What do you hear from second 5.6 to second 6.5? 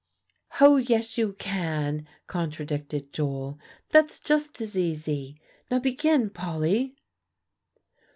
Now begin,